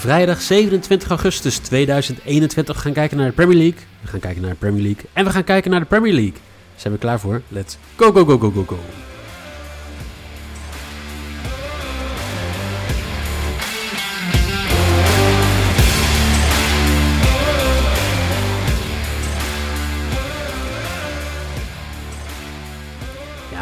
[0.00, 3.80] Vrijdag 27 augustus 2021 we gaan kijken naar de Premier League.
[4.00, 5.04] We gaan kijken naar de Premier League.
[5.12, 6.40] En we gaan kijken naar de Premier League.
[6.76, 7.42] Zijn we klaar voor?
[7.48, 8.78] Let's go, go, go, go, go, go.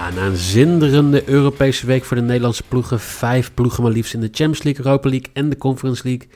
[0.09, 3.01] Ja, na een zinderende Europese week voor de Nederlandse ploegen.
[3.01, 6.29] Vijf ploegen maar liefst in de Champions League, Europa League en de Conference League.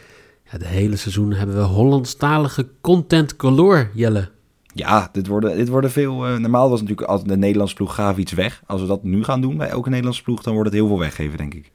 [0.51, 4.31] Ja, de hele seizoen hebben we Hollandstalige content galore, Jelle.
[4.75, 6.27] Ja, dit worden, dit worden veel.
[6.27, 8.63] eh, normaal was natuurlijk als de Nederlandse ploeg gaf iets weg.
[8.67, 10.99] Als we dat nu gaan doen bij elke Nederlandse ploeg, dan wordt het heel veel
[10.99, 11.71] weggeven, denk ik.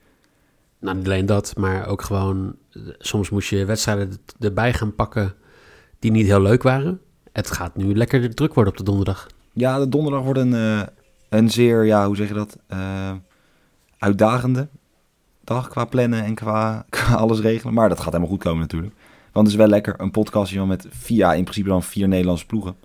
[0.79, 2.55] Nou, niet alleen dat, maar ook gewoon...
[2.71, 5.33] eh, Soms moest je wedstrijden erbij gaan pakken
[5.99, 6.99] die niet heel leuk waren.
[7.31, 9.27] Het gaat nu lekker druk worden op de donderdag.
[9.53, 10.81] Ja, de donderdag wordt een, eh,
[11.29, 12.57] een zeer, ja, hoe zeg je dat?
[12.67, 13.13] eh,
[13.97, 14.67] uitdagende
[15.43, 17.73] dag qua plannen en qua, qua alles regelen.
[17.73, 18.93] Maar dat gaat helemaal goed komen natuurlijk.
[19.31, 22.45] Want het is wel lekker, een podcastje met vier, ja, in principe dan vier Nederlandse
[22.45, 22.75] ploegen.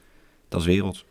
[0.48, 1.04] Dat is werelds.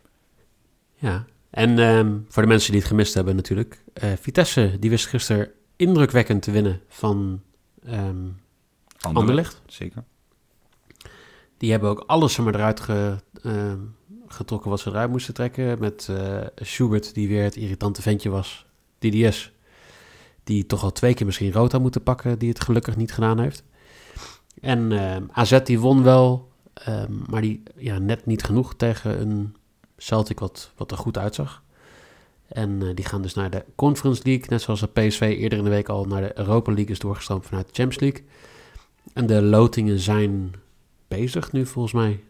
[0.94, 3.84] Ja, en ehm, voor de mensen die het gemist hebben natuurlijk.
[3.92, 7.42] eh, Vitesse, die wist gisteren indrukwekkend te winnen van
[7.84, 8.16] ehm
[9.00, 9.62] Anderlecht.
[9.66, 10.04] Zeker.
[11.58, 13.78] Die hebben ook alles er maar eruit ge- ehm,
[14.32, 15.78] getrokken wat ze eruit moesten trekken.
[15.78, 18.66] Met eh, Schubert, die weer het irritante ventje was.
[18.98, 19.52] DDS,
[20.44, 23.40] die toch al twee keer misschien rood had moeten pakken, die het gelukkig niet gedaan
[23.40, 23.64] heeft.
[24.60, 29.56] En ehm, AZ die won wel, ehm, maar die ja, net niet genoeg tegen een
[29.96, 31.62] Celtic wat, wat er goed uitzag.
[32.46, 35.64] En eh, die gaan dus naar de Conference League, net zoals de PSV eerder in
[35.64, 38.24] de week al naar de Europa League is doorgestroomd vanuit de Champions League.
[39.12, 40.54] En de lotingen zijn
[41.08, 42.20] bezig nu volgens mij.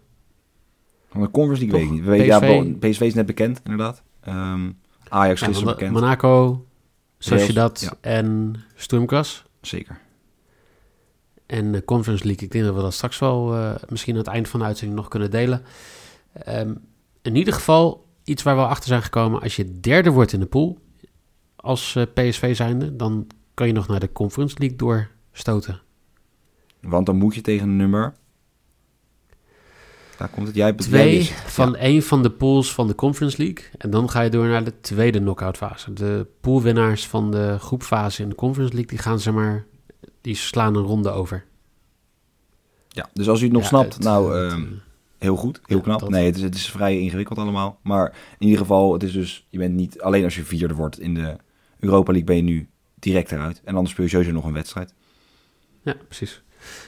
[1.12, 2.05] Van de Conference League weet ik niet.
[2.05, 2.91] We weten, ja, PSV?
[2.91, 4.03] PSV is net bekend, inderdaad.
[4.21, 4.71] Ehm,
[5.09, 5.93] Ajax Ja, gisteren Mon- bekend.
[5.93, 6.65] Monaco,
[7.19, 7.93] Sociedad ja.
[8.00, 9.45] en Sturmgras.
[9.61, 10.01] Zeker.
[11.47, 14.28] En de Conference League, ik denk dat we dat straks wel eh, misschien aan het
[14.28, 15.62] eind van de uitzending nog kunnen delen.
[16.33, 16.75] Ehm,
[17.22, 19.41] in ieder geval iets waar we al achter zijn gekomen.
[19.41, 20.78] Als je derde wordt in de pool
[21.56, 25.81] als eh, PSV zijnde, dan kan je nog naar de Conference League doorstoten.
[26.81, 28.15] Want dan moet je tegen een nummer.
[30.17, 30.56] Daar komt het.
[30.56, 33.65] Jij hebt Twee van ja, één van de pools van de Conference League.
[33.78, 35.93] En dan ga je door naar de tweede knockout fase.
[35.93, 39.65] De poolwinnaars van de groepfase in de Conference League, die gaan zeg maar,
[40.21, 41.45] die slaan een ronde over.
[42.89, 44.69] ja, dus als u het nog Ja, snapt, het- nou, het, ehm, eh,
[45.19, 46.01] heel goed, heel ja, knap.
[46.01, 47.78] dat- Nee, het is, het is vrij ingewikkeld allemaal.
[47.83, 51.01] Maar in ieder geval, het is dus, je bent niet, alleen als je vierde wordt
[51.01, 51.37] in de
[51.78, 52.69] Europa League, ben je nu
[52.99, 53.61] direct eruit.
[53.65, 54.95] En anders speel je sowieso nog een wedstrijd.
[55.83, 56.43] Ja, precies.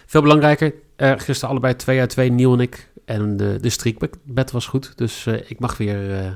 [0.06, 2.92] Veel belangrijker, eh gisteren allebei 2 uit 2, Niel en ik.
[3.04, 6.30] En de, de streakbed was goed, dus eh, ik, mag weer, eh,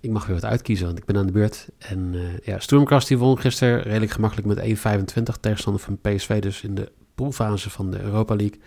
[0.00, 1.68] ik mag weer wat uitkiezen, want ik ben aan de beurt.
[1.78, 6.62] En eh ja, Stormcast die won gisteren redelijk gemakkelijk met 1,25 tegenstander van PSV, dus
[6.62, 8.60] in de poolfase van de Europa League.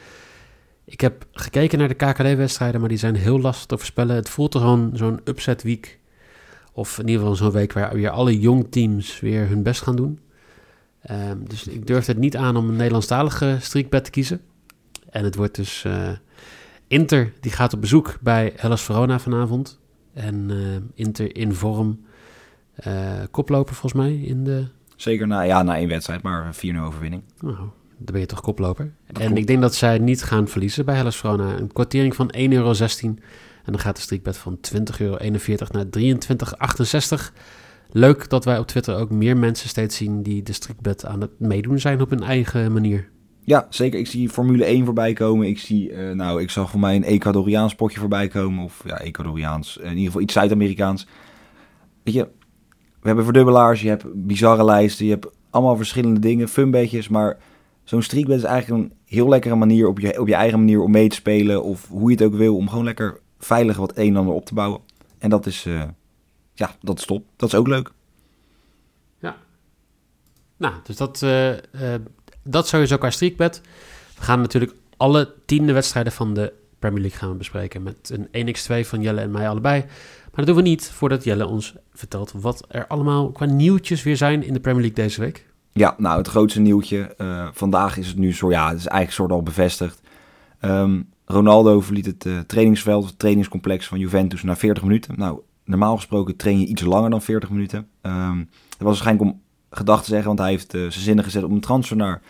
[0.86, 4.16] Ik heb gekeken naar de KKD-wedstrijden, maar die zijn heel lastig te voorspellen.
[4.16, 6.00] Het voelt er gewoon zo'n upset week,
[6.74, 9.96] of in ieder geval zo'n week waar weer alle jong teams weer hun best gaan
[9.96, 10.20] doen.
[11.02, 14.42] Ehm, dus ik durf het niet aan om een Nederlandstalige streakbed te kiezen.
[15.10, 15.86] En het wordt dus
[16.88, 19.80] Inter, die gaat op bezoek bij Hellas Verona vanavond.
[20.14, 22.06] En eh, Inter in vorm,
[22.76, 24.68] eh, koploper volgens mij in de...
[24.96, 27.24] Zeker na, ja, na één wedstrijd, maar een 4-0 overwinning.
[27.40, 28.94] Nou, dan ben je toch koploper.
[29.08, 29.40] Dat en klopt.
[29.40, 31.58] ik denk dat zij niet gaan verliezen bij Hellas Verona.
[31.58, 32.74] Een kwartering van 1,16 euro.
[32.78, 35.18] En dan gaat de streakbed van 20,41 euro
[35.72, 37.34] naar 23,68.
[37.92, 41.40] Leuk dat wij op Twitter ook meer mensen steeds zien die de streakbed aan het
[41.40, 43.10] meedoen zijn op hun eigen manier.
[43.48, 44.00] Ja, zeker.
[44.00, 45.48] Ik zie Formule 1 voorbij komen.
[45.48, 48.64] Ik zie, eh, nou, ik zag voor mij een Ecuadoriaans potje voorbij komen.
[48.64, 49.78] Of ja, Ecuadoriaans.
[49.78, 51.08] In ieder geval iets Zuid-Amerikaans.
[52.04, 52.28] Weet je,
[53.00, 53.82] we hebben verdubbelaars.
[53.82, 55.06] Je hebt bizarre lijsten.
[55.06, 56.48] Je hebt allemaal verschillende dingen.
[56.48, 57.08] Funbeetjes.
[57.08, 57.38] Maar
[57.84, 60.92] zo'n streakbed is eigenlijk een heel lekkere manier op je, op je eigen manier om
[60.92, 61.64] mee te spelen.
[61.64, 62.56] Of hoe je het ook wil.
[62.56, 64.82] Om gewoon lekker veilig wat een en ander op te bouwen.
[65.18, 65.84] En dat is, eh,
[66.54, 67.26] ja, dat is top.
[67.36, 67.92] Dat is ook leuk.
[70.58, 72.02] Nou, dus dat, eh, eh,
[72.48, 73.62] dat sowieso qua streakbed.
[74.18, 78.88] We gaan natuurlijk alle tiende wedstrijden van de Premier League gaan bespreken met een 1x2
[78.88, 79.80] van Jelle en mij allebei.
[79.82, 84.18] Maar dat doen we niet voordat Jelle ons vertelt wat er allemaal qua nieuwtjes weer
[84.18, 85.46] zijn in de Premier League deze week.
[85.72, 87.16] Ja, nou het grootste nieuwtje.
[87.18, 90.02] Uh, vandaag is het nu zo, ja, het is eigenlijk soort al bevestigd.
[90.62, 95.14] Um, Ronaldo verliet het uh, trainingsveld, het trainingscomplex van Juventus na 40 minuten.
[95.18, 97.88] Nou, normaal gesproken train je iets langer dan 40 minuten.
[98.02, 101.44] Um, dat was waarschijnlijk om gedacht te zeggen, want hij heeft uh, zijn zinnen gezet
[101.44, 102.22] om een transfer naar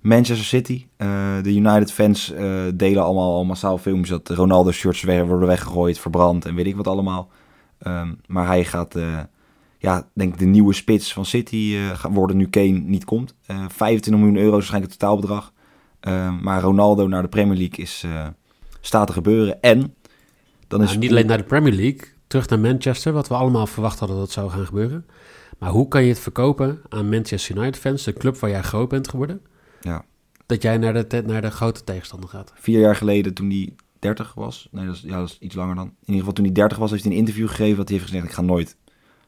[0.00, 0.86] Manchester City.
[0.98, 1.08] Uh,
[1.42, 2.32] de United fans
[2.74, 6.86] delen allemaal al massaal filmpjes dat Ronaldo shirts worden weggegooid, verbrand en weet ik wat
[6.86, 7.30] allemaal.
[7.86, 8.94] Um, maar hij gaat,
[9.78, 11.76] ja, denk ik de nieuwe spits van City
[12.10, 13.34] worden nu Kane niet komt.
[13.68, 15.52] 25 miljoen euro is waarschijnlijk het totaalbedrag.
[16.42, 18.04] maar Ronaldo naar de Premier League is
[18.80, 19.62] staat te gebeuren.
[19.62, 19.94] En
[20.68, 23.66] dan is nou, niet alleen naar de Premier League, terug naar Manchester, wat we allemaal
[23.66, 25.06] verwacht hadden dat zou gaan gebeuren.
[25.58, 28.88] Maar hoe kan je het verkopen aan Manchester United fans, de club waar jij groot
[28.88, 29.42] bent geworden?
[29.80, 30.04] Ja.
[30.46, 32.52] Dat jij naar de, naar de grote tegenstander gaat.
[32.54, 35.74] Vier jaar geleden, toen hij 30 was, nee, dat is, ja, dat is iets langer
[35.74, 35.86] dan.
[35.86, 38.10] In ieder geval toen hij 30 was, heeft hij een interview gegeven dat hij heeft
[38.10, 38.76] gezegd: Ik ga nooit,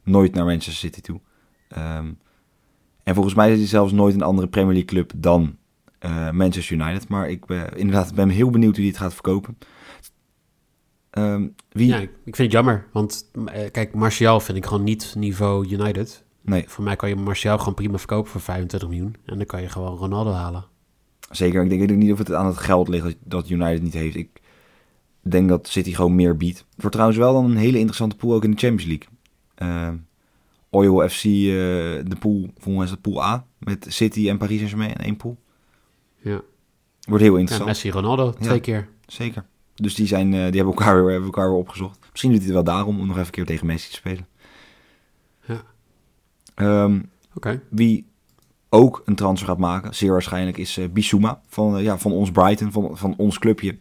[0.02, 1.20] nooit naar Manchester City toe.
[1.68, 2.12] Ehm,
[3.02, 5.56] en volgens mij is hij zelfs nooit een andere Premier League club dan
[6.00, 7.08] uh, Manchester United.
[7.08, 9.58] Maar ik ben inderdaad ben heel benieuwd hoe hij het gaat verkopen.
[11.18, 11.86] Um, wie...
[11.86, 12.86] Ja, ik vind het jammer.
[12.92, 16.24] Want uh, kijk, Martial vind ik gewoon niet niveau United.
[16.40, 16.64] Nee.
[16.68, 19.16] Voor mij kan je Martial gewoon prima verkopen voor 25 miljoen.
[19.24, 20.64] En dan kan je gewoon Ronaldo halen.
[21.30, 21.62] Zeker.
[21.62, 24.16] Ik denk niet of het aan het geld ligt dat United niet heeft.
[24.16, 24.40] Ik
[25.20, 26.58] denk dat City gewoon meer biedt.
[26.58, 29.08] Het wordt trouwens wel dan een hele interessante pool ook in de Champions League.
[29.58, 30.00] Uh,
[30.70, 31.30] Oil FC, uh,
[32.04, 33.46] de pool, volgens mij is het pool A.
[33.58, 35.36] Met City en Paris Saint-Germain in één pool.
[36.16, 36.40] Ja.
[37.00, 37.68] Wordt heel interessant.
[37.68, 38.88] Ja, Messi, Ronaldo, twee keer.
[39.06, 39.44] Zeker.
[39.76, 41.98] Dus die, zijn, uh, die hebben, elkaar weer, hebben elkaar weer opgezocht.
[42.10, 44.26] Misschien doet hij het wel daarom om nog even een keer tegen Messi te spelen.
[45.46, 45.62] Ja.
[46.84, 47.62] Um, Oké.
[47.70, 48.06] Wie
[48.68, 52.30] ook een transfer gaat maken, zeer waarschijnlijk, is uh, Bissouma van, uh, ja, van ons
[52.30, 53.76] Brighton, van, van ons clubje.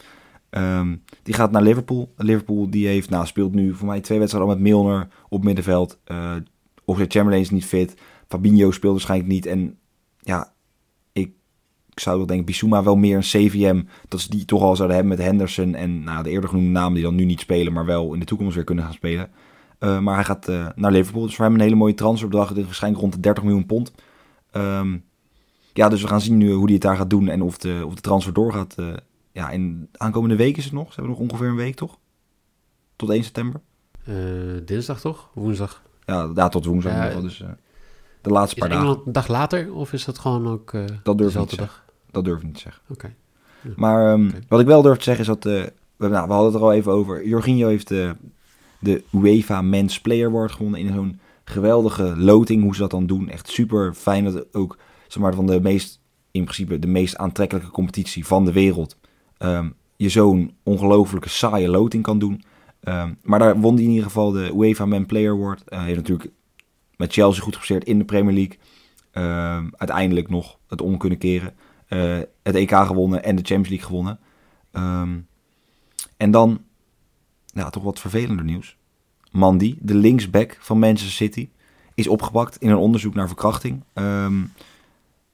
[0.49, 2.13] Um, die gaat naar Liverpool.
[2.17, 5.99] Liverpool die heeft, nou, speelt nu voor mij twee wedstrijden al met Milner op middenveld.
[6.07, 6.35] Uh,
[6.85, 7.95] Oxlade Chamberlain is niet fit.
[8.27, 9.45] Fabinho speelt waarschijnlijk niet.
[9.45, 9.77] En
[10.19, 10.53] ja,
[11.95, 13.83] ik zou wel denken, Bissouma wel meer een CVM.
[14.07, 16.93] Dat ze die toch al zouden hebben met Henderson en nou, de eerder genoemde namen
[16.93, 19.29] die dan nu niet spelen, maar wel in de toekomst weer kunnen gaan spelen.
[19.79, 21.25] Uh, maar hij gaat uh, naar Liverpool.
[21.25, 22.47] Dus voor hem een hele mooie transferbedrag.
[22.47, 23.93] Dit is waarschijnlijk rond de 30 miljoen pond.
[24.51, 25.03] Um,
[25.73, 27.83] ja, dus we gaan zien nu hoe hij het daar gaat doen en of de,
[27.85, 28.75] of de transfer doorgaat.
[28.79, 28.93] Uh,
[29.31, 30.87] ja, in aankomende week is het nog.
[30.87, 31.97] Ze hebben nog ongeveer een week, toch?
[32.95, 33.61] Tot 1 september.
[34.65, 35.29] dinsdag toch?
[35.33, 35.81] Woensdag?
[36.05, 36.93] Ja, ja tot woensdag.
[36.93, 37.43] Ja, dus
[38.21, 39.01] de laatste paar dagen.
[39.05, 41.84] een dag later of is dat gewoon ook dat durf ik niet dag?
[42.15, 42.81] Dat durf ik niet te zeggen.
[42.89, 43.13] Oké.
[43.75, 44.41] Maar um, okay.
[44.47, 45.45] wat ik wel durf te zeggen is dat...
[45.45, 45.63] Uh,
[45.95, 47.27] we, nou, we hadden het er al even over.
[47.27, 48.11] Jorginho heeft uh,
[48.79, 52.63] de UEFA Men's Player Award gewonnen in zo'n geweldige loting.
[52.63, 53.29] Hoe ze dat dan doen.
[53.29, 54.77] Echt super fijn dat het ook
[55.07, 55.99] zeg maar, van de meest...
[56.31, 58.97] In principe de meest aantrekkelijke competitie van de wereld...
[59.39, 62.43] Um, je zo'n ongelofelijke saaie loting kan doen.
[62.83, 65.61] Um, maar daar won hij in ieder geval de UEFA Men Player Award.
[65.65, 66.31] Hij uh, heeft natuurlijk
[66.97, 68.57] met Chelsea goed gepresteerd in de Premier League.
[69.13, 71.53] Uh, uiteindelijk nog het om kunnen keren.
[71.89, 74.19] Uh, het EK gewonnen en de Champions League gewonnen.
[74.71, 75.27] Um,
[76.17, 76.61] en dan,
[77.45, 78.77] ja, toch wat vervelender nieuws.
[79.31, 81.49] Mandy, de linksback van Manchester City,
[81.93, 83.83] is opgepakt in een onderzoek naar verkrachting.
[83.93, 84.51] Um,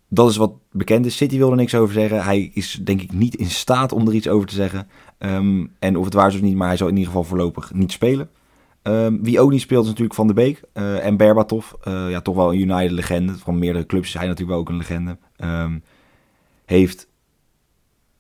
[0.07, 1.17] dat is wat bekend is.
[1.17, 2.23] City wil er niks over zeggen.
[2.23, 4.87] Hij is denk ik niet in staat om er iets over te zeggen.
[5.19, 7.73] Um, en of het waar is of niet, maar hij zal in ieder geval voorlopig
[7.73, 8.29] niet spelen.
[9.21, 11.71] Wie ook niet speelt is natuurlijk Van der Beek uh, en Berbatov.
[11.87, 13.37] Uh, ja, toch wel een United-legende.
[13.37, 15.17] Van meerdere clubs is hij natuurlijk wel ook een legende.
[15.37, 15.83] Um,
[16.65, 17.07] heeft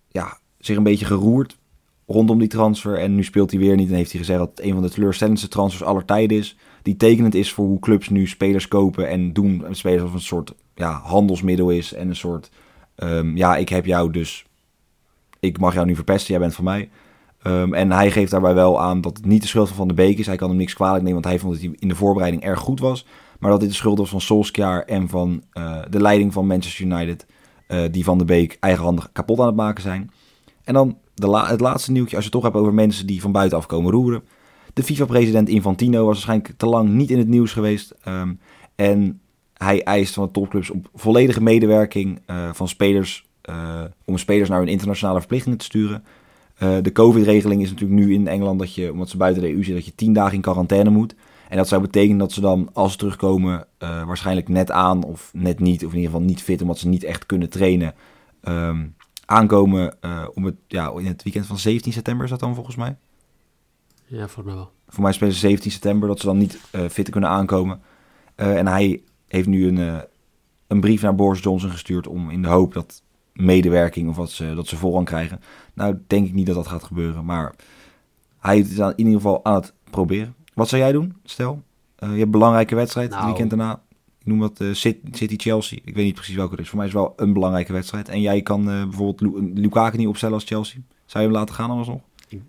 [0.07, 1.59] ja, zich een beetje geroerd
[2.05, 2.99] rondom die transfer.
[2.99, 3.89] En nu speelt hij weer niet.
[3.89, 6.57] En heeft hij gezegd dat het een van de teleurstellendste transfers aller tijden is.
[6.81, 9.65] Die tekenend is voor hoe clubs nu spelers kopen en doen.
[9.71, 11.93] Spelers als een soort ja, handelsmiddel is.
[11.93, 12.49] En een soort,
[12.95, 14.45] um, ja, ik heb jou dus...
[15.39, 16.89] Ik mag jou nu verpesten, jij bent van mij.
[17.43, 19.93] Um, en hij geeft daarbij wel aan dat het niet de schuld van Van de
[19.93, 20.25] Beek is.
[20.25, 22.59] Hij kan hem niks kwalijk nemen, want hij vond dat hij in de voorbereiding erg
[22.59, 23.05] goed was.
[23.39, 26.85] Maar dat dit de schuld was van Solskjaer en van uh, de leiding van Manchester
[26.85, 27.25] United.
[27.71, 30.11] Uh, die Van de Beek eigenhandig kapot aan het maken zijn.
[30.63, 33.31] En dan de het laatste nieuwtje, als je het toch hebt over mensen die van
[33.31, 34.23] buitenaf komen roeren.
[34.73, 37.93] De FIFA-president Infantino was waarschijnlijk te lang niet in het nieuws geweest.
[38.07, 38.39] Um,
[38.75, 39.19] en
[39.53, 43.25] hij eist van de topclubs op volledige medewerking uh, van spelers.
[43.49, 46.03] Uh, om spelers naar hun internationale verplichtingen te sturen.
[46.81, 49.73] De COVID-regeling is natuurlijk nu in Engeland dat je, omdat ze buiten de EU zitten,
[49.73, 51.15] dat je tien dagen in quarantaine moet.
[51.51, 55.29] En dat zou betekenen dat ze dan, als ze terugkomen, uh, waarschijnlijk net aan of
[55.33, 57.93] net niet, of in ieder geval niet fit, omdat ze niet echt kunnen trainen,
[58.43, 62.55] um, aankomen uh, om het, ja, in het weekend van 17 september is dat dan
[62.55, 62.95] volgens mij?
[64.05, 64.71] Ja, voor mij wel.
[64.87, 67.81] Voor mij spelen ze 17 september, dat ze dan niet uh, fit kunnen aankomen.
[68.35, 70.03] en hij heeft nu een,
[70.67, 73.03] een brief naar Boris Johnson gestuurd om in de hoop dat
[73.33, 75.41] medewerking of wat ze, dat ze voorrang krijgen.
[75.73, 77.25] Nou, denk ik niet dat dat gaat gebeuren.
[77.25, 77.55] Maar
[78.39, 80.35] hij is in ieder geval aan het proberen.
[80.53, 81.15] Wat zou jij doen?
[81.23, 81.63] Stel,
[81.99, 83.21] uh, je hebt een belangrijke wedstrijd nou.
[83.21, 83.81] het weekend daarna.
[84.19, 85.79] Ik noem wat uh, City-Chelsea.
[85.83, 86.69] Ik weet niet precies welke het is.
[86.69, 88.09] Voor mij is het wel een belangrijke wedstrijd.
[88.09, 89.21] En jij kan uh, bijvoorbeeld
[89.57, 90.79] Lukaku niet opstellen als Chelsea.
[91.05, 92.01] Zou je hem laten gaan anders nog?
[92.27, 92.41] Ik,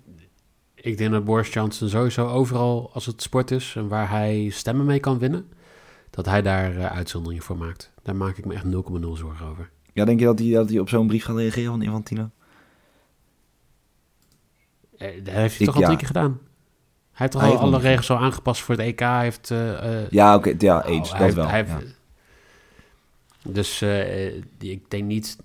[0.74, 3.74] ik denk dat Boris Johnson sowieso overal als het sport is...
[3.76, 5.48] en waar hij stemmen mee kan winnen...
[6.10, 7.92] dat hij daar uitzonderingen voor maakt.
[8.02, 8.70] Daar maak ik me echt 0,0
[9.12, 9.70] zorgen over.
[9.92, 12.30] Ja, denk je dat hij, dat hij op zo'n brief gaat reageren van Infantino?
[14.96, 16.38] Eh, dat heeft hij toch al drie keer gedaan?
[17.22, 19.00] Hij heeft toch al alle regels al aangepast voor het EK.
[19.00, 21.18] heeft, uh, ja, oké, ja, eens.
[21.18, 21.48] dat wel.
[23.44, 25.36] Dus uh, ik denk niet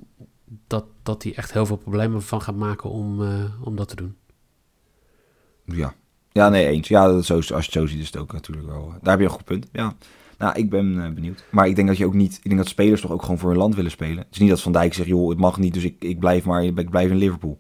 [0.68, 3.22] dat, dat hij echt heel veel problemen van gaat maken om,
[3.64, 4.16] om dat te doen.
[5.66, 5.94] Ja.
[6.32, 6.88] ja, nee, eens.
[6.88, 8.94] Ja, dat zo, als je het zo ziet is het ook natuurlijk wel...
[9.02, 9.96] Daar heb je een goed punt, ja.
[10.38, 11.44] Nou, ik ben benieuwd.
[11.50, 12.36] Maar ik denk dat je ook niet...
[12.36, 14.18] Ik denk dat spelers toch ook gewoon voor hun land willen spelen.
[14.18, 16.46] Het is niet dat Van Dijk zegt, joh, het mag niet, dus ik, ik blijf
[16.46, 16.64] maar...
[16.64, 17.60] Ik blijf in Liverpool.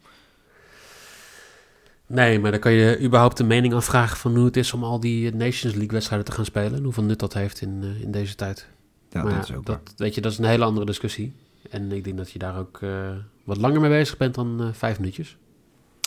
[2.07, 4.99] Nee, maar dan kan je überhaupt de mening afvragen van hoe het is om al
[4.99, 6.73] die Nations League wedstrijden te gaan spelen.
[6.73, 8.67] En hoeveel nut dat heeft in, uh, in deze tijd.
[9.09, 11.33] Ja, maar dat is ook dat, Weet je, dat is een hele andere discussie.
[11.69, 13.09] En ik denk dat je daar ook uh,
[13.43, 15.37] wat langer mee bezig bent dan uh, vijf minuutjes.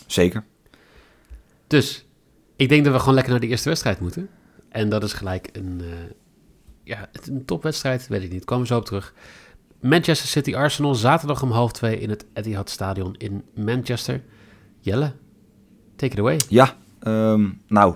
[0.07, 0.45] Zeker.
[1.67, 2.07] Dus,
[2.57, 4.29] ik denk dat we gewoon lekker naar de eerste wedstrijd moeten.
[4.69, 5.83] En dat is gelijk een,
[6.85, 8.45] ja, een topwedstrijd, weet ik niet.
[8.45, 9.15] Komen we zo op terug.
[9.81, 14.23] Manchester City Arsenal, zaterdag om half twee in het Etihad Stadion in Manchester.
[14.81, 15.13] Jelle,
[16.01, 16.37] Take it away.
[16.49, 16.77] Ja,
[17.07, 17.95] um, nou,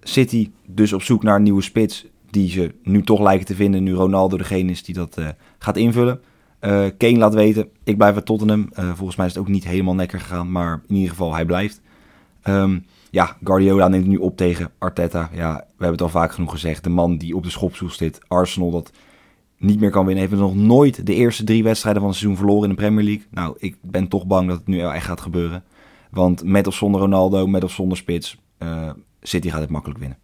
[0.00, 3.82] City dus op zoek naar een nieuwe spits die ze nu toch lijken te vinden
[3.82, 6.20] nu Ronaldo degene is die dat uh, gaat invullen.
[6.60, 8.68] Uh, Kane laat weten, ik blijf bij Tottenham.
[8.78, 11.44] Uh, volgens mij is het ook niet helemaal lekker gegaan, maar in ieder geval hij
[11.44, 11.80] blijft.
[12.44, 15.30] Um, ja, Guardiola neemt nu op tegen Arteta.
[15.32, 16.84] Ja, we hebben het al vaak genoeg gezegd.
[16.84, 18.92] De man die op de schopstoel zit, Arsenal, dat
[19.58, 20.28] niet meer kan winnen.
[20.28, 23.26] Heeft nog nooit de eerste drie wedstrijden van het seizoen verloren in de Premier League.
[23.30, 25.64] Nou, ik ben toch bang dat het nu echt gaat gebeuren.
[26.10, 28.90] Want met of zonder Ronaldo, met of zonder spits, uh,
[29.22, 30.18] City gaat het makkelijk winnen.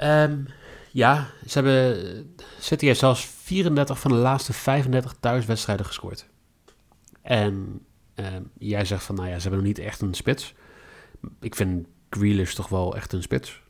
[0.00, 0.46] Um,
[0.92, 6.26] ja, ze hebben, City heeft zelfs 34 van de laatste 35 thuiswedstrijden gescoord.
[7.22, 7.80] En
[8.14, 10.54] um, jij zegt van, nou ja, ze hebben nog niet echt een spits.
[11.40, 13.62] Ik vind Grealish toch wel echt een spits.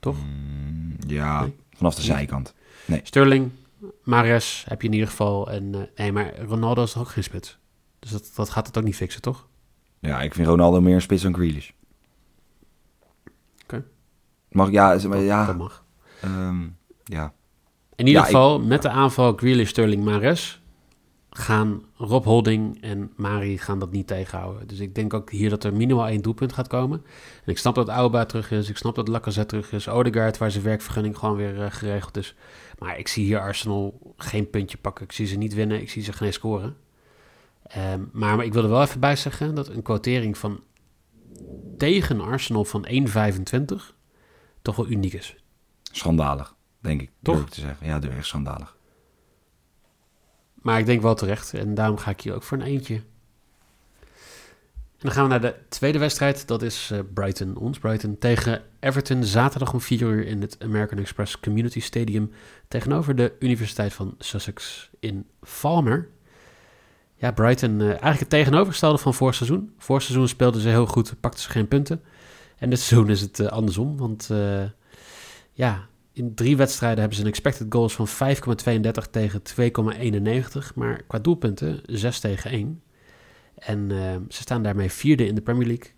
[0.00, 0.16] Toch?
[0.24, 2.54] Mm, ja, vanaf de zijkant.
[2.84, 3.00] Nee.
[3.02, 3.50] Sterling,
[4.02, 5.50] Mares heb je in ieder geval.
[5.50, 7.58] En, uh, nee, maar Ronaldo is ook geen spits.
[7.98, 9.48] Dus dat, dat gaat het ook niet fixen, toch?
[9.98, 11.70] Ja, ik vind Ronaldo meer een spits dan Grealish.
[13.62, 13.84] Oké.
[14.48, 15.46] Mag, ja, maar, ja.
[15.46, 15.84] Dat mag.
[16.24, 17.32] Um, ja.
[17.94, 20.59] In ieder geval, met de aanval Grealish, Sterling, Mares...
[21.30, 24.68] gaan Rob Holding en Mari gaan dat niet tegenhouden.
[24.68, 27.02] Dus ik denk ook hier dat er minimaal één doelpunt gaat komen.
[27.44, 28.68] En ik snap dat Auba terug is.
[28.68, 29.88] Ik snap dat Lacazette terug is.
[29.88, 32.34] Odegaard, waar zijn werkvergunning gewoon weer uh, geregeld is.
[32.78, 35.04] Maar ik zie hier Arsenal geen puntje pakken.
[35.04, 35.80] Ik zie ze niet winnen.
[35.80, 36.76] Ik zie ze geen scoren.
[37.76, 40.62] Um, maar, maar, ik wil er wel even bij zeggen dat een quotering van
[41.76, 43.74] tegen Arsenal van 1,25
[44.62, 45.36] toch wel uniek is.
[45.82, 47.10] Schandalig, denk ik.
[47.22, 47.48] Toch?
[47.48, 47.86] te zeggen.
[47.86, 48.76] Ja, echt schandalig.
[50.60, 51.54] Maar ik denk wel terecht.
[51.54, 52.94] En daarom ga ik hier ook voor een eentje.
[55.00, 56.46] En dan gaan we naar de tweede wedstrijd.
[56.46, 59.24] Dat is uh, Brighton, ons Brighton, tegen Everton.
[59.24, 62.30] Zaterdag om 4 uur in het American Express Community Stadium.
[62.68, 66.08] Tegenover de Universiteit van Sussex in Falmer.
[67.14, 69.72] Ja, Brighton uh, eigenlijk het tegenovergestelde van vorig seizoen.
[69.78, 72.02] Vorig seizoen speelden ze heel goed, pakten ze geen punten.
[72.58, 74.30] En dit seizoen is het uh, andersom, want
[75.52, 75.88] ja,
[76.20, 80.74] in drie wedstrijden hebben ze een expected goals van 5,32 tegen 2,91.
[80.74, 82.82] Maar qua doelpunten 6 tegen 1.
[83.54, 83.88] En
[84.28, 85.92] ze staan daarmee vierde in de Premier League.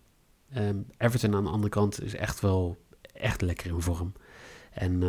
[0.68, 2.76] Um, Everton aan de andere kant is echt wel
[3.12, 4.12] echt lekker in vorm.
[4.72, 5.00] En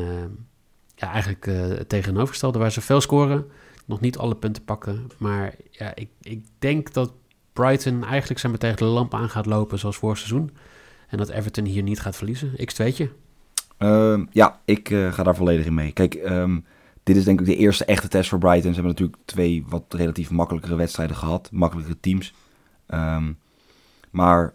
[0.95, 3.45] ja, eigenlijk het tegenovergestelde waar ze veel scoren
[3.85, 5.07] nog niet alle punten pakken.
[5.17, 7.13] Maar ja, ik, ik denk dat
[7.53, 10.51] Brighton eigenlijk zijn tegen de lamp aan gaat lopen zoals vorig seizoen.
[11.07, 12.51] En dat Everton hier niet gaat verliezen.
[12.51, 13.22] X2'tje.
[13.83, 15.91] Uh, ja, ik uh, ga daar volledig in mee.
[15.91, 16.65] Kijk, um,
[17.03, 18.73] dit is denk ik de eerste echte test voor Brighton.
[18.73, 21.49] Ze hebben natuurlijk twee wat relatief makkelijkere wedstrijden gehad.
[21.51, 22.33] Makkelijkere teams.
[22.87, 23.37] Um,
[24.11, 24.53] maar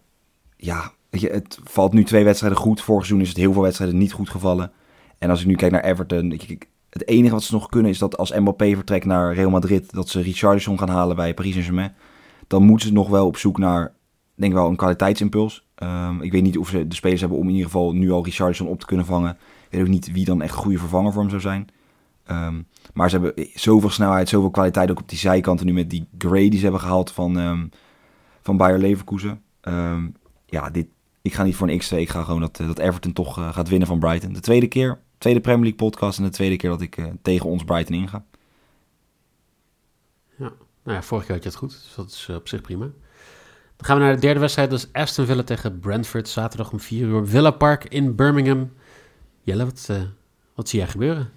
[0.57, 2.81] ja, het valt nu twee wedstrijden goed.
[2.81, 4.73] Vorig seizoen is het heel veel wedstrijden niet goed gevallen.
[5.19, 7.99] En als ik nu kijk naar Everton, ik, het enige wat ze nog kunnen is
[7.99, 11.95] dat als Mbappé vertrekt naar Real Madrid, dat ze Richarlison gaan halen bij Paris Saint-Germain.
[12.47, 13.93] Dan moeten ze nog wel op zoek naar,
[14.41, 15.67] denk wel, een kwaliteitsimpuls.
[15.83, 18.25] Um, ik weet niet of ze de spelers hebben om in ieder geval nu al
[18.25, 19.31] Richarlison op te kunnen vangen.
[19.31, 21.69] Ik weet ook niet wie dan echt een goede vervanger voor hem zou zijn.
[22.31, 26.09] Um, maar ze hebben zoveel snelheid, zoveel kwaliteit ook op die zijkanten nu met die
[26.19, 27.71] Gray die ze hebben gehaald van, um,
[28.43, 29.43] van Bayer Leverkusen.
[30.47, 30.87] ja, dit,
[31.23, 31.97] ik ga niet voor een X2.
[31.97, 34.33] Ik ga gewoon dat, dat Everton toch uh, gaat winnen van Brighton.
[34.33, 37.49] De tweede keer Tweede Premier League podcast en de tweede keer dat ik uh, tegen
[37.49, 38.25] ons Brighton inga.
[40.37, 40.53] Ja.
[40.83, 42.91] Nou ja, vorig jaar had je het goed, dus dat is op zich prima.
[43.79, 44.71] Dan gaan we naar de derde wedstrijd.
[44.71, 46.29] Dat is Aston Villa tegen Brentford.
[46.29, 47.27] Zaterdag om 4 uur.
[47.27, 48.73] Villa Park in Birmingham.
[49.43, 49.91] Jelle, wat,
[50.55, 51.31] wat zie jij gebeuren?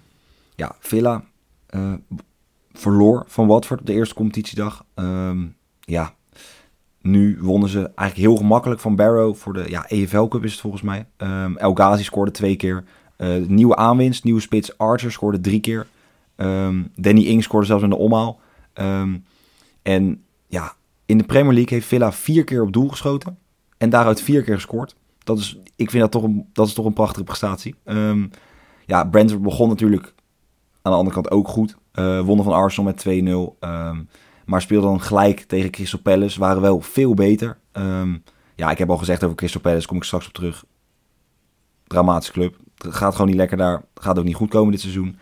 [0.54, 1.24] Ja, Villa
[1.70, 1.92] uh,
[2.72, 4.84] verloor van Watford op de eerste competitiedag.
[4.94, 6.14] Um, ja,
[7.00, 10.60] nu wonnen ze eigenlijk heel gemakkelijk van Barrow voor de ja, EFL Cup is het
[10.60, 11.06] volgens mij.
[11.16, 12.84] Um, El Ghazi scoorde twee keer.
[13.18, 15.86] Uh, nieuwe aanwinst, nieuwe spits Archer scoorde drie keer.
[16.36, 18.40] Um, Danny Ing scoorde zelfs in de omhaal.
[19.82, 20.74] En ja,
[21.12, 23.38] in de Premier League heeft Villa vier keer op doel geschoten.
[23.78, 24.96] En daaruit vier keer gescoord.
[25.18, 27.74] Dat is, ik vind dat toch een, dat is toch een prachtige prestatie.
[28.86, 30.14] ja, Brentford begon natuurlijk
[30.82, 31.76] aan de andere kant ook goed.
[31.94, 33.06] Uh, wonnen van Arsenal met
[33.64, 34.08] 2-0.
[34.44, 36.38] Maar speelden dan gelijk tegen Crystal Palace.
[36.40, 37.58] Waren wel veel beter.
[37.72, 38.22] Um,
[38.54, 39.86] ja, ik heb al gezegd over Crystal Palace.
[39.86, 40.64] Kom ik straks op terug.
[41.86, 42.56] Dramatische club.
[42.76, 43.84] Gaat gewoon niet lekker daar.
[43.94, 45.16] Gaat ook niet goed komen dit seizoen.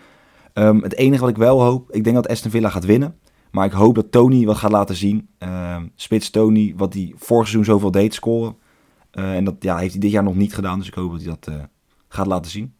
[0.55, 1.91] Um, het enige wat ik wel hoop.
[1.91, 3.19] Ik denk dat Aston Villa gaat winnen.
[3.51, 5.29] Maar ik hoop dat Tony wat gaat laten zien.
[5.39, 6.75] Um, Spits Tony.
[6.77, 8.57] Wat hij vorig seizoen zoveel deed scoren.
[9.13, 10.79] Uh, en dat ja, heeft hij dit jaar nog niet gedaan.
[10.79, 11.63] Dus ik hoop dat hij dat uh,
[12.09, 12.75] gaat laten zien.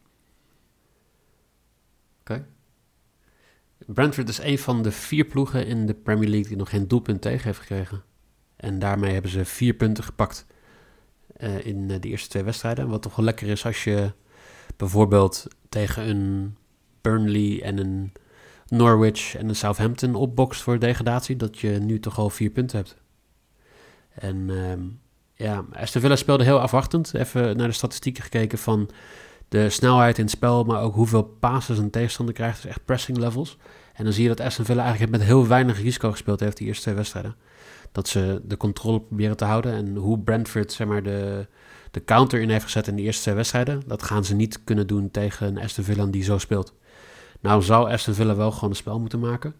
[2.19, 2.31] Oké.
[2.31, 2.45] Okay.
[3.85, 7.21] Brentford is een van de vier ploegen in de Premier League die nog geen doelpunt
[7.21, 8.03] tegen heeft gekregen.
[8.55, 10.45] En daarmee hebben ze vier punten gepakt
[11.37, 12.89] uh, in de eerste twee wedstrijden.
[12.89, 14.13] Wat toch wel lekker is als je
[14.77, 16.55] bijvoorbeeld tegen een
[17.01, 18.11] Burnley en een
[18.71, 21.35] Norwich en Southampton opbokst voor degradatie.
[21.35, 22.95] Dat je nu toch al vier punten hebt.
[24.09, 24.73] En uh,
[25.33, 27.13] ja, Aston Villa speelde heel afwachtend.
[27.13, 28.89] Even naar de statistieken gekeken van
[29.47, 32.61] de snelheid in het spel, maar ook hoeveel passes een tegenstander krijgt.
[32.61, 33.57] Dus echt pressing levels.
[33.93, 36.67] En dan zie je dat Aston Villa eigenlijk met heel weinig risico gespeeld heeft die
[36.67, 37.35] eerste twee wedstrijden.
[37.91, 39.73] Dat ze de controle proberen te houden.
[39.73, 41.47] En hoe Brentford zeg maar, de,
[41.91, 44.87] de counter in heeft gezet in de eerste twee wedstrijden, dat gaan ze niet kunnen
[44.87, 46.73] doen tegen een Aston Villa die zo speelt.
[47.41, 49.55] Nou zou Aston Villa wel gewoon een spel moeten maken.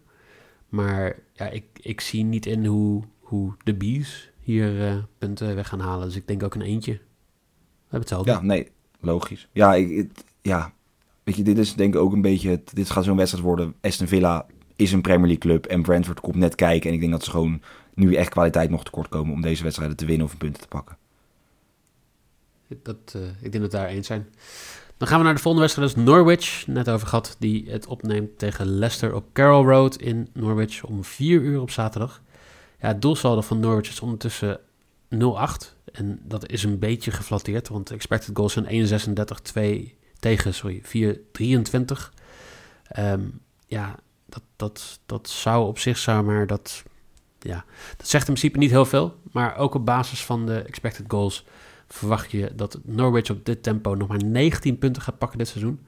[0.68, 5.68] Maar ja, ik, ik zie niet in hoe, hoe de Bees hier uh, punten weg
[5.68, 6.06] gaan halen.
[6.06, 6.92] Dus ik denk ook een eentje.
[6.92, 6.98] We
[7.98, 8.30] hebben hetzelfde.
[8.30, 8.70] Ja, nee,
[9.00, 9.48] logisch.
[9.52, 10.10] Ja, ik,
[10.42, 10.72] ja,
[11.24, 12.50] weet je, dit is denk ik ook een beetje...
[12.50, 13.74] Het, dit gaat zo'n wedstrijd worden.
[13.80, 16.88] Aston Villa is een Premier League club en Brentford komt net kijken.
[16.88, 17.62] En ik denk dat ze gewoon
[17.94, 20.96] nu echt kwaliteit nog tekort komen om deze wedstrijden te winnen of punten te pakken.
[22.82, 24.26] Dat, uh, ik denk dat we daar eens zijn.
[25.02, 25.94] Dan gaan we naar de volgende wedstrijd.
[25.94, 30.28] Dat is Norwich, net over gehad, die het opneemt tegen Leicester op Carroll Road in
[30.32, 32.22] Norwich om 4 uur op zaterdag.
[32.80, 34.60] Ja, het doelsaldo van Norwich is ondertussen
[35.14, 35.18] 0-8.
[35.92, 42.10] En dat is een beetje geflatteerd, want expected goals zijn 1,36, 2 tegen, sorry, 4,23.
[42.98, 43.94] Um, ja,
[44.26, 46.82] dat, dat, dat zou op zich zou maar dat,
[47.38, 47.64] ja,
[47.96, 49.16] dat zegt in principe niet heel veel.
[49.32, 51.44] Maar ook op basis van de expected goals
[51.92, 55.80] verwacht je dat Norwich op dit tempo nog maar 19 punten gaat pakken dit seizoen.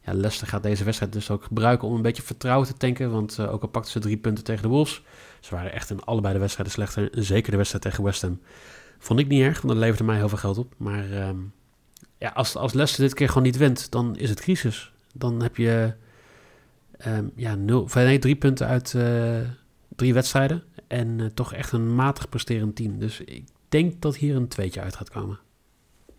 [0.00, 3.10] Ja, Leicester gaat deze wedstrijd dus ook gebruiken om een beetje vertrouwen te tanken.
[3.10, 5.02] Want uh, ook al pakten ze drie punten tegen de Wolves.
[5.40, 7.08] Ze waren echt in allebei de wedstrijden slechter.
[7.12, 8.40] Zeker de wedstrijd tegen West Ham.
[8.98, 10.74] Vond ik niet erg, want dat leverde mij heel veel geld op.
[10.76, 11.52] Maar um,
[12.18, 14.92] ja, als, als Leicester dit keer gewoon niet wint, dan is het crisis.
[15.14, 15.94] Dan heb je
[17.06, 19.38] um, ja, nul, nee, drie punten uit uh,
[19.96, 20.62] drie wedstrijden.
[20.86, 22.98] En uh, toch echt een matig presterend team.
[22.98, 25.38] Dus ik denk dat hier een tweetje uit gaat komen.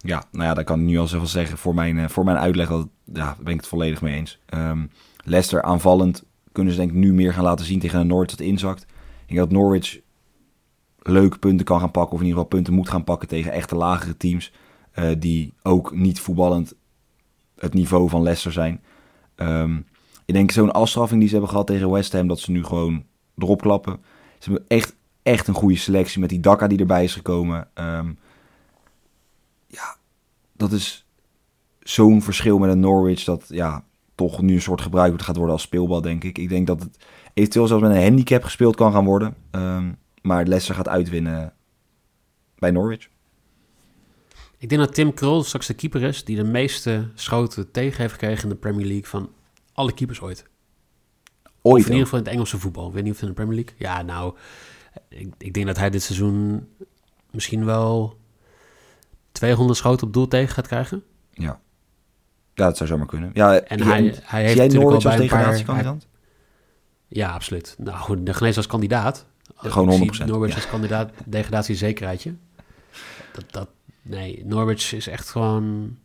[0.05, 1.57] Ja, nou ja, dat kan ik nu al zoveel zeggen.
[1.57, 4.39] Voor mijn, uh, voor mijn uitleg dat, ja, ben ik het volledig mee eens.
[4.53, 4.89] Um,
[5.23, 8.39] Leicester aanvallend kunnen ze denk ik nu meer gaan laten zien tegen een Norwich dat
[8.39, 8.81] inzakt.
[8.81, 9.99] Ik denk dat Norwich
[10.99, 12.13] leuke punten kan gaan pakken.
[12.13, 14.53] Of in ieder geval punten moet gaan pakken tegen echte lagere teams.
[14.99, 16.73] Uh, die ook niet voetballend
[17.55, 18.83] het niveau van Leicester zijn.
[19.35, 19.85] Um,
[20.25, 23.03] ik denk zo'n afstraffing die ze hebben gehad tegen West Ham, dat ze nu gewoon
[23.37, 23.99] erop klappen.
[24.39, 27.67] Ze hebben echt, echt een goede selectie met die Dakka die erbij is gekomen.
[27.73, 28.17] Um,
[29.75, 29.97] ja,
[30.53, 31.05] dat is
[31.79, 33.83] zo'n verschil met een Norwich dat ja,
[34.15, 36.37] toch nu een soort gebruikt gaat worden als speelbal, denk ik.
[36.37, 36.97] Ik denk dat het
[37.33, 39.35] eventueel zelfs met een handicap gespeeld kan gaan worden.
[39.51, 41.53] Um, maar Leicester gaat uitwinnen
[42.59, 43.09] bij Norwich.
[44.57, 48.13] Ik denk dat Tim Krul straks de keeper is die de meeste schoten tegen heeft
[48.13, 49.29] gekregen in de Premier League van
[49.73, 50.45] alle keepers ooit.
[51.61, 51.83] Ooit.
[51.83, 52.87] Of in ieder geval in het Engelse voetbal.
[52.87, 53.75] Ik weet niet of in de Premier League.
[53.77, 54.35] Ja, nou,
[55.09, 56.67] ik, ik denk dat hij dit seizoen
[57.31, 58.17] misschien wel
[59.35, 61.03] 200 schoten op doel tegen gaat krijgen.
[61.31, 61.59] Ja.
[62.53, 63.31] Ja, dat zou zomaar kunnen.
[63.33, 65.75] Ja, en hij, hij heeft natuurlijk al bij een paar...
[65.75, 65.97] Hij,
[67.07, 67.75] ja, absoluut.
[67.77, 69.25] Nou, de genees als kandidaat.
[69.55, 70.25] Gewoon 100%.
[70.25, 70.55] Norwich ja.
[70.55, 72.35] als kandidaat, degradatiezekerheidje.
[73.33, 73.69] Dat, dat,
[74.01, 75.97] nee, Norwich is echt gewoon...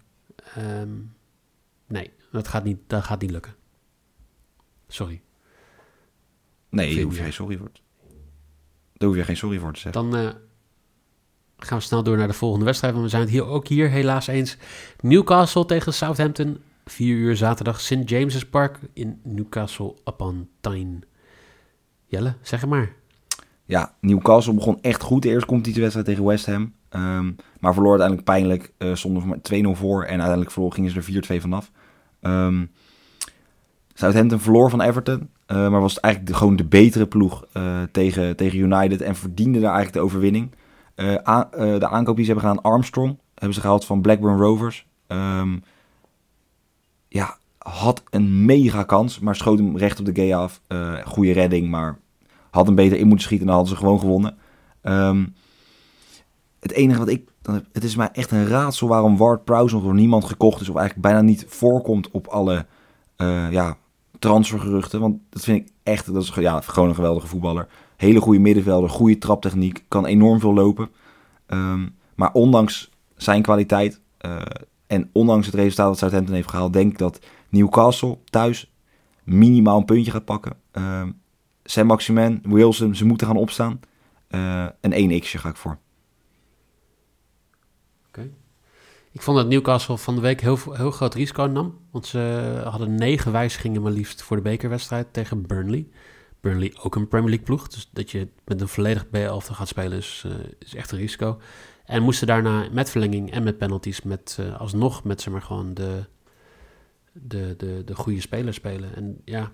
[0.59, 1.15] Um,
[1.87, 3.55] nee, dat gaat, niet, dat gaat niet lukken.
[4.89, 5.21] Sorry.
[6.69, 7.81] Nee, daar hoef je geen sorry voor te...
[8.93, 10.11] Daar hoef je geen sorry voor te zeggen.
[10.11, 10.31] Dan uh,
[11.65, 12.93] gaan we snel door naar de volgende wedstrijd.
[12.93, 14.57] Want we zijn het hier ook hier helaas eens.
[15.01, 16.59] Newcastle tegen Southampton.
[16.85, 18.03] 4 uur zaterdag St.
[18.05, 20.99] James's Park in Newcastle upon Tyne.
[22.07, 22.93] Jelle, zeg maar.
[23.65, 26.73] Ja, Newcastle begon echt goed de eerste competitiewedstrijd tegen West Ham.
[26.89, 28.73] Ehm, maar verloor uiteindelijk pijnlijk.
[28.79, 30.03] Uh, stonden maar 2-0 voor.
[30.03, 31.71] En uiteindelijk verloor, gingen ze er 4-2 vanaf.
[32.21, 32.71] Um,
[33.95, 35.29] Southampton verloor van Everton.
[35.47, 39.01] Uh, maar was eigenlijk gewoon de betere ploeg uh, tegen, tegen United.
[39.01, 40.51] En verdiende daar eigenlijk de overwinning.
[40.99, 41.49] A,
[41.79, 43.19] de aankoop die ze hebben gedaan, Armstrong.
[43.35, 44.87] Hebben ze gehaald van Blackburn Rovers.
[45.07, 45.63] Um,
[47.09, 49.19] ja, had een mega kans.
[49.19, 50.61] Maar schoot hem recht op de gay af.
[51.05, 51.99] goede redding, maar
[52.51, 53.47] had hem beter in moeten schieten.
[53.47, 54.37] En dan hadden ze gewoon gewonnen.
[54.83, 55.35] Um,
[56.61, 57.29] het enige wat ik.
[57.73, 60.69] Het is mij echt een raadsel waarom Ward Prowse nog door niemand gekocht is.
[60.69, 62.67] Of eigenlijk bijna niet voorkomt op alle
[63.51, 63.77] ja,
[64.19, 65.01] transfergeruchten.
[65.01, 66.13] Want dat vind ik echt.
[66.13, 67.69] Dat is ja, gewoon een geweldige voetballer.
[68.01, 69.85] Hele goede middenvelder, goede traptechniek.
[69.89, 70.89] Kan enorm veel lopen.
[71.47, 74.01] Um, maar ondanks zijn kwaliteit.
[74.27, 74.41] Uh,
[74.87, 76.73] en ondanks het resultaat dat Southampton heeft gehaald.
[76.73, 78.73] Denk ik dat Newcastle thuis
[79.25, 80.57] minimaal een puntje gaat pakken.
[80.73, 81.03] Uh,
[81.65, 83.81] Sam Maximan, Wilson, ze moeten gaan opstaan.
[84.31, 85.79] Uh, een 1x'je ga ik voor.
[89.13, 91.79] Ik vond dat Newcastle van de week heel, heel groot risico nam.
[91.91, 95.89] Want ze hadden negen wijzigingen maar liefst voor de bekerwedstrijd tegen Burnley.
[96.41, 97.69] Burnley ook een Premier League ploeg.
[97.69, 101.41] Dus dat je met een volledig B11 gaat spelen is, uh, is echt een risico.
[101.85, 105.75] En moesten daarna met verlenging en met penalties met, uh, alsnog met zeg maar gewoon
[105.75, 106.05] de,
[107.13, 108.95] de, de, de goede spelers spelen.
[108.97, 109.53] En ja,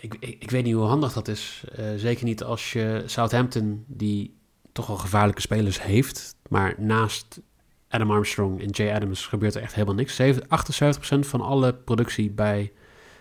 [0.00, 1.64] ik, ik, weet niet hoe handig dat is.
[1.78, 4.36] Uh, zeker niet als je Southampton, die
[4.72, 6.36] toch wel gevaarlijke spelers heeft.
[6.48, 7.40] Maar naast
[7.88, 10.20] Adam Armstrong en Jay Adams gebeurt er echt helemaal niks.
[10.22, 12.72] 78% van alle productie bij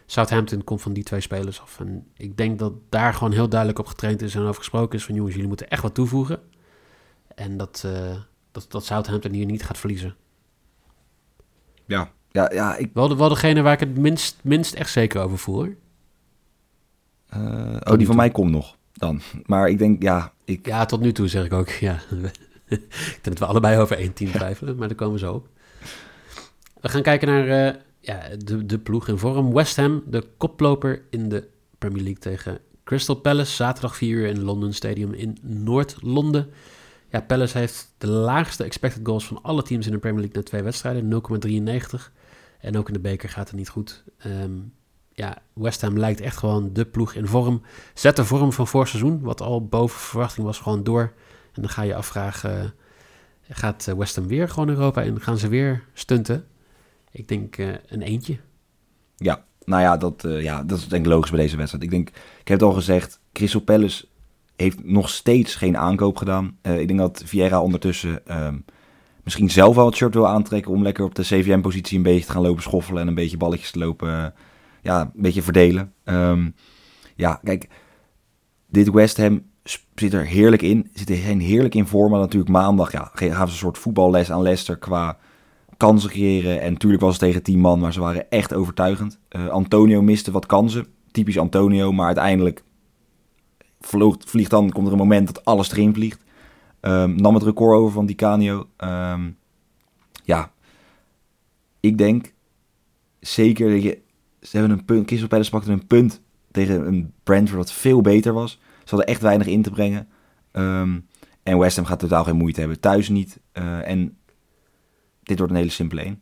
[0.06, 1.80] Southampton komt van die twee spelers af.
[1.80, 5.06] En ik denk dat daar gewoon heel duidelijk op getraind is en over gesproken is
[5.06, 6.40] van jongens, jullie moeten echt wat toevoegen.
[7.36, 8.16] En dat, uh,
[8.52, 10.16] dat, dat Southampton hier niet gaat verliezen.
[11.86, 12.76] Ja, ja, ja.
[12.76, 12.90] Ik...
[12.94, 15.68] Wel, de, wel degene waar ik het minst, minst echt zeker over voel.
[17.38, 19.22] Uh, oh, die van mij komt nog dan.
[19.46, 20.34] Maar ik denk, ja...
[20.46, 20.66] Ik...
[20.66, 22.00] Ja, tot nu toe zeg ik ook, ja.
[22.68, 25.48] ik denk dat we allebei over één team twijfelen, maar daar komen we zo op.
[26.82, 29.54] We gaan kijken naar uh, ja, de, de ploeg in vorm.
[29.54, 33.52] West Ham, de koploper in de Premier League tegen Crystal Palace.
[33.52, 36.50] Zaterdag 4 uur in London Stadium in Noord-Londen.
[37.10, 40.44] Ja, Palace heeft de laagste expected goals van alle teams in de Premier League na
[40.44, 41.24] twee wedstrijden,
[42.00, 42.12] 0,93.
[42.60, 44.04] En ook in de beker gaat het niet goed.
[44.26, 44.74] Um,
[45.12, 47.62] ja, West Ham lijkt echt gewoon de ploeg in vorm.
[47.94, 51.14] Zet de vorm van vorig seizoen, wat al boven verwachting was, gewoon door.
[51.54, 52.74] En dan ga je afvragen,
[53.50, 55.22] gaat West Ham weer gewoon Europa in?
[55.22, 56.46] Gaan ze weer stunten?
[57.14, 58.38] Ik denk uh, een eentje.
[59.16, 61.84] Ja, nou ja dat, uh, ja, dat is denk ik logisch bij deze wedstrijd.
[61.84, 63.64] Ik denk, ik heb het al gezegd, Crystal
[64.56, 66.58] heeft nog steeds geen aankoop gedaan.
[66.62, 68.66] Uh, ik denk dat Vieira ondertussen um,
[69.24, 70.72] misschien zelf wel het shirt wil aantrekken...
[70.72, 73.02] om lekker op de CVM-positie een beetje te gaan lopen schoffelen...
[73.02, 74.34] en een beetje balletjes te lopen
[74.82, 75.94] ja, een beetje verdelen.
[76.04, 76.56] Um,
[77.16, 77.68] ja, kijk,
[78.68, 79.44] dit West Ham
[79.96, 80.90] zit er heerlijk in.
[80.94, 84.42] Zit er heerlijk in voor, maar natuurlijk maandag ja, gaan ze een soort voetballes aan
[84.42, 85.18] Leicester qua
[85.84, 86.62] kansen creëren.
[86.62, 89.20] En natuurlijk was het tegen tien man, maar ze waren echt overtuigend.
[89.30, 92.64] Uh, Antonio miste wat kansen, typisch Antonio, maar uiteindelijk
[93.82, 96.24] vloog, vliegt dan, komt er een moment dat alles erin vliegt.
[96.82, 98.68] Um, nam het record over van Di Canio.
[98.78, 99.38] Um,
[100.24, 100.52] ja,
[101.80, 102.34] ik denk
[103.20, 104.02] zeker dat je
[104.42, 108.34] ze hebben een punt, Crystal Palace pakte een punt tegen een Brentford wat veel beter
[108.34, 108.52] was.
[108.84, 110.08] Ze hadden echt weinig in te brengen.
[110.52, 111.08] Um,
[111.44, 112.80] en West Ham gaat totaal geen moeite hebben.
[112.80, 113.40] Thuis niet.
[113.54, 114.18] Uh, en
[115.24, 116.22] dit wordt een hele simpele 1.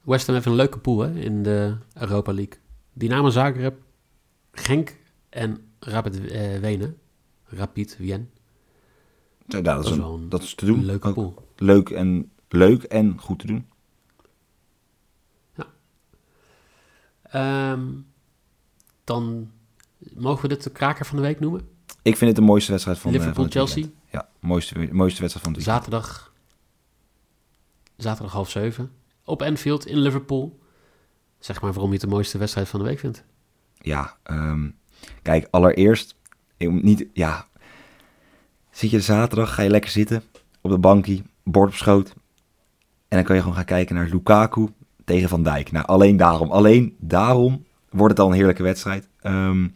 [0.00, 2.58] West Ham heeft een leuke pool hè, in de Europa League.
[2.92, 3.80] Dynamo Zagreb,
[4.52, 4.96] Genk
[5.28, 6.98] en Rapid uh, Wenen.
[7.44, 8.30] Rapid Wien.
[9.46, 10.78] Ja, dat, dat, is, een, dat is te doen.
[10.78, 11.48] Een leuke pool.
[11.56, 13.66] Leuk en, leuk en goed te doen.
[17.34, 18.06] Um,
[19.04, 19.50] dan
[20.14, 21.60] mogen we dit de kraker van de week noemen?
[22.02, 23.86] Ik vind het de mooiste wedstrijd van Liverpool-Chelsea.
[24.10, 26.31] Ja, mooiste, mooiste wedstrijd van de Zaterdag,
[28.02, 28.90] zaterdag half zeven.
[29.24, 30.60] Op Enfield in Liverpool.
[31.38, 33.24] Zeg maar waarom je het de mooiste wedstrijd van de week vindt.
[33.78, 34.74] Ja, um,
[35.22, 36.14] kijk, allereerst,
[36.58, 37.46] niet, ja,
[38.70, 40.22] zit je zaterdag, ga je lekker zitten
[40.60, 42.14] op de bankie, bord op schoot.
[43.08, 44.68] En dan kan je gewoon gaan kijken naar Lukaku,
[45.04, 45.72] tegen Van Dijk.
[45.72, 46.50] Nou, alleen daarom.
[46.50, 49.08] Alleen daarom wordt het al een heerlijke wedstrijd.
[49.22, 49.72] Um,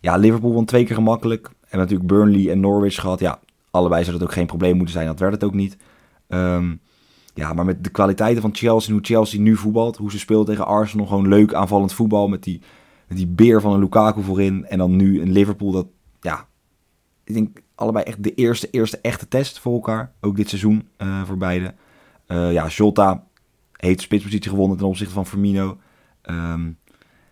[0.00, 1.50] ja, Liverpool won twee keer gemakkelijk.
[1.68, 3.20] En natuurlijk Burnley en Norwich gehad.
[3.20, 5.06] Ja, allebei zou dat ook geen probleem moeten zijn.
[5.06, 5.76] Dat werd het ook niet.
[6.28, 6.80] Um,
[7.36, 10.66] ja, maar met de kwaliteiten van Chelsea, hoe Chelsea nu voetbalt, hoe ze speelt tegen
[10.66, 12.60] Arsenal, gewoon leuk aanvallend voetbal met die,
[13.08, 14.66] die beer van een Lukaku voorin.
[14.66, 15.86] En dan nu een Liverpool dat,
[16.20, 16.46] ja,
[17.24, 20.12] ik denk allebei echt de eerste, eerste echte test voor elkaar.
[20.20, 21.74] Ook dit seizoen uh, voor beide.
[22.28, 23.24] Uh, ja, Jota
[23.72, 25.78] heeft spitspositie gewonnen ten opzichte van Firmino.
[26.30, 26.78] Um,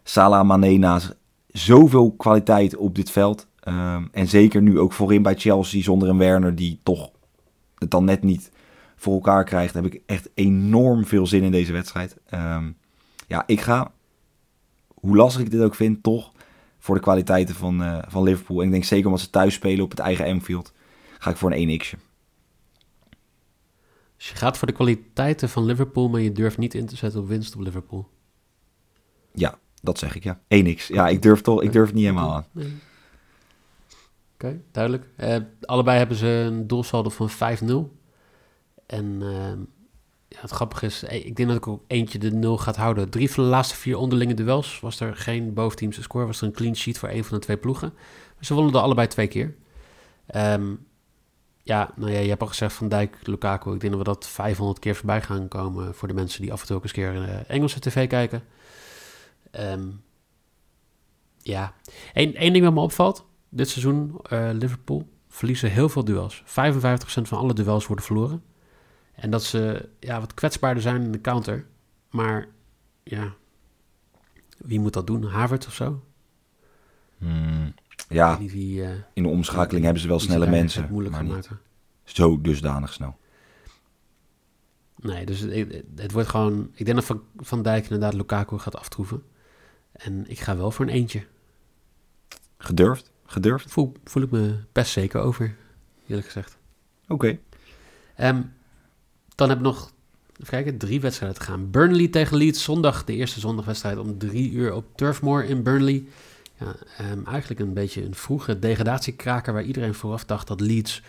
[0.02, 1.16] Salah, Mane naast
[1.48, 3.46] zoveel kwaliteit op dit veld.
[3.60, 7.10] Ehm, en zeker nu ook voorin bij Chelsea zonder een Werner die toch
[7.78, 8.50] het dan net niet
[8.96, 12.16] voor elkaar krijgt, heb ik echt enorm veel zin in deze wedstrijd.
[12.26, 12.70] Ehm,
[13.26, 13.92] ja, ik ga,
[14.94, 16.32] hoe lastig ik dit ook vind, toch
[16.78, 18.60] voor de kwaliteiten van, eh, van Liverpool.
[18.60, 20.72] En ik denk zeker omdat ze thuis spelen op het eigen Anfield,
[21.18, 21.96] ga ik voor een 1x'je.
[24.16, 27.20] Dus je gaat voor de kwaliteiten van Liverpool, maar je durft niet in te zetten
[27.20, 28.08] op winst op Liverpool.
[29.34, 30.40] Ja, dat zeg ik, ja.
[30.48, 30.86] 1x.
[30.86, 32.46] Ja, ik durf, toch, ik durf het niet helemaal aan.
[32.52, 32.72] Nee.
[34.34, 35.06] Oké, duidelijk.
[35.16, 37.96] Eh, allebei hebben ze een doelsaldo van 5-0.
[38.86, 39.58] En ehm,
[40.28, 43.10] ja, het grappige is, eh, ik denk dat ik ook eentje de 0 gaat houden.
[43.10, 46.26] Drie van de laatste vier onderlinge duels was er geen boventeamse score.
[46.26, 47.92] Was er een clean sheet voor een van de twee ploegen.
[48.40, 49.54] Ze wonnen er allebei twee keer.
[50.26, 50.74] Ehm,
[51.62, 53.74] ja, nou ja, je hebt al gezegd Van Dijk, Lukaku.
[53.74, 56.60] Ik denk dat we dat 500 keer voorbij gaan komen voor de mensen die af
[56.60, 58.42] en toe ook eens keer uh, Engelse tv kijken.
[59.50, 59.88] Ehm,
[61.38, 61.74] ja,
[62.12, 63.26] Eén, één ding wat me opvalt.
[63.48, 66.42] Dit seizoen, uh, Liverpool, verliezen heel veel duels.
[66.46, 66.46] 55%
[67.04, 68.42] van alle duels worden verloren.
[69.14, 71.66] En dat ze ja, wat kwetsbaarder zijn in de counter.
[72.10, 72.48] Maar
[73.02, 73.34] ja,
[74.58, 75.22] wie moet dat doen?
[75.24, 76.02] Harvard of zo?
[77.18, 77.74] Hmm,
[78.08, 80.88] ja, wie, uh, in de omschakeling hebben ze wel snelle mensen.
[80.90, 81.48] Moeilijk maar niet
[82.04, 83.16] zo dusdanig snel.
[84.96, 86.70] Nee, dus het, het, wordt gewoon...
[86.74, 89.22] Ik denk dat Van, van Dijk inderdaad Lukaku gaat aftroeven.
[89.92, 91.26] En ik ga wel voor een eentje.
[92.58, 93.10] Gedurfd?
[93.26, 93.70] Gedurfd?
[93.70, 95.56] Voel, voel ik me best zeker over,
[96.06, 96.58] eerlijk gezegd.
[97.08, 97.38] Oké.
[98.14, 98.28] Okay.
[98.28, 98.52] Um,
[99.34, 99.92] dan heb ik nog,
[100.32, 101.70] even kijken, drie wedstrijden te gaan.
[101.70, 106.04] Burnley tegen Leeds, zondag, de eerste zondagwedstrijd om drie uur op Turfmoor in Burnley.
[106.58, 106.74] Ja,
[107.10, 111.02] um, eigenlijk een beetje een vroege degradatiekraker waar iedereen vooraf dacht dat Leeds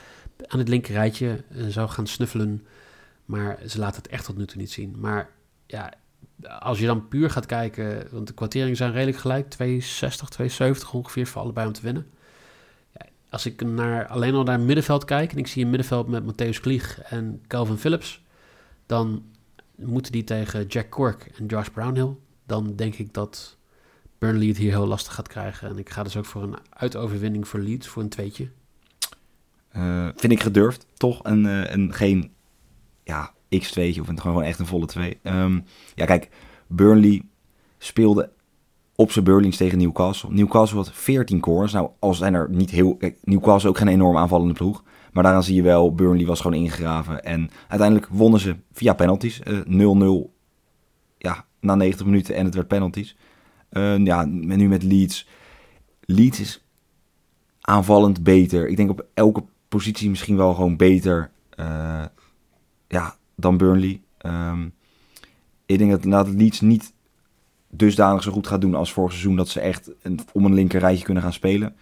[0.47, 2.65] aan het linkerrijtje uh, zou gaan snuffelen.
[3.25, 4.95] Maar ze laten het echt tot nu toe niet zien.
[4.99, 5.29] Maar
[5.65, 5.93] ja,
[6.59, 11.27] als je dan puur gaat kijken, want de kwarteringen zijn redelijk gelijk, 260, 270 ongeveer
[11.27, 12.07] voor allebei om te winnen.
[13.35, 16.61] Als ik naar, alleen al naar middenveld kijk en ik zie een middenveld met Matthäus
[16.61, 18.23] Klieg en Calvin Phillips,
[18.85, 19.23] dan
[19.75, 22.15] moeten die tegen Jack Cork en Josh Brownhill.
[22.45, 23.57] Dan denk ik dat
[24.17, 25.69] Burnley het hier heel lastig gaat krijgen.
[25.69, 28.49] En ik ga dus ook voor een uitoverwinning voor Leeds, voor een tweetje.
[29.75, 31.23] Uh, vind ik gedurfd, toch?
[31.23, 32.31] En, uh, en geen
[33.03, 35.19] ja, x2'tje of gewoon echt een volle 2.
[35.23, 35.63] Um,
[35.95, 36.29] ja, kijk,
[36.67, 37.23] Burnley
[37.77, 38.29] speelde
[38.95, 40.29] op zijn Burlings tegen Newcastle.
[40.31, 41.73] Newcastle had 14 corners.
[41.73, 42.97] Nou, als zijn er niet heel...
[43.23, 44.83] Newcastle ook geen enorm aanvallende ploeg.
[45.11, 47.23] Maar daaraan zie je wel, Burnley was gewoon ingegraven.
[47.23, 49.39] En uiteindelijk wonnen ze via penalties.
[49.39, 50.23] 0-0 uh,
[51.17, 53.17] ja, na 90 minuten en het werd penalties.
[53.71, 55.27] Uh, ja, nu met Leeds.
[55.99, 56.65] Leeds is
[57.61, 58.67] aanvallend beter.
[58.67, 61.31] Ik denk op elke positie misschien wel gewoon beter.
[61.59, 62.05] Uh,
[62.87, 64.01] ja, dan Burnley.
[64.25, 64.73] Um,
[65.65, 66.93] ik denk dat Leeds niet
[67.77, 69.35] dusdanig zo goed gaat doen als vorig seizoen.
[69.35, 71.75] Dat ze echt een, om een linker rijtje kunnen gaan spelen.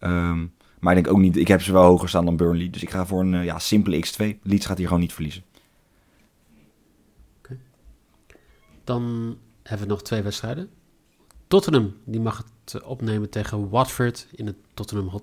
[0.00, 2.70] Um, maar ik denk ook niet, ik heb ze wel hoger staan dan Burnley.
[2.70, 4.38] Dus ik ga voor een uh, ja, simpele X2.
[4.42, 5.42] Leeds gaat hier gewoon niet verliezen.
[8.84, 10.70] Dan hebben we nog twee wedstrijden.
[11.46, 15.20] Tottenham, die mag het opnemen tegen Watford in het Tottenham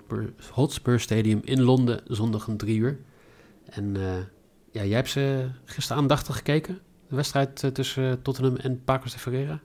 [0.50, 2.98] Hotspur, Stadium in Londen, zondag om drie uur.
[3.64, 4.16] En uh,
[4.70, 9.60] ja, jij hebt ze gisteren aandachtig gekeken, de wedstrijd tussen Tottenham en Pacos de Ferreira?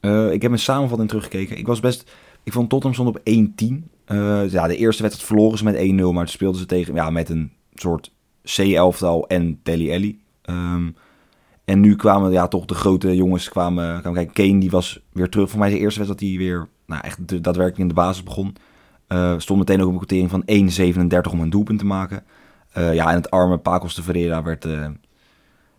[0.00, 1.58] Uh, ik heb een samenvatting teruggekeken.
[1.58, 2.10] Ik was best,
[2.42, 3.22] ik vond Tottenham stond op
[3.62, 3.88] 1-10.
[4.06, 5.78] Uh, ja, de eerste wedstrijd verloren ze met 1-0,
[6.14, 10.20] maar toen speelden ze tegen, ja, met een soort C-elftal en Telly Ellie.
[10.50, 10.96] Um,
[11.64, 14.34] en nu kwamen ja, toch de grote jongens kwamen, kwamen kijken.
[14.34, 15.50] Kane die was weer terug.
[15.50, 18.56] Voor mij de eerste wedstrijd dat hij weer nou, echt daadwerkelijk in de basis begon.
[19.08, 20.42] Uh, stond meteen ook op een quotering van
[21.26, 22.24] 1,37 om een doelpunt te maken.
[22.74, 24.66] Ja, en het arme Pacos de Ferreira werd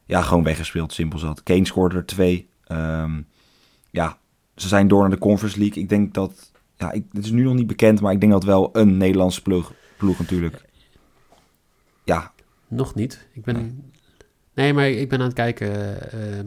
[0.06, 1.44] ja, gewoon weggespeeld, simpel zat.
[1.44, 2.50] Kane scoorde er twee.
[2.68, 3.28] Um,
[3.96, 4.18] ja,
[4.56, 5.84] ze zijn door naar de Conference League.
[5.84, 8.44] Ik denk dat, ja, ik, het is nu nog niet bekend, maar ik denk dat
[8.44, 10.66] wel een Nederlandse ploeg, ploeg natuurlijk.
[12.04, 12.34] Ja.
[12.68, 13.28] Nog niet.
[13.34, 13.74] Ik ben, nee.
[14.54, 16.40] nee maar ik ben aan het kijken uh,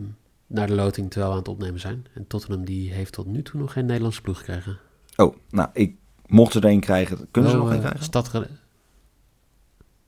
[0.46, 2.06] naar de loting terwijl we aan het opnemen zijn.
[2.14, 4.78] En Tottenham die heeft tot nu toe nog geen Nederlandse ploeg gekregen.
[5.16, 8.02] Oh, nou, ik, mocht ze er een krijgen, kunnen ze nog een krijgen?
[8.02, 8.48] Stad, René,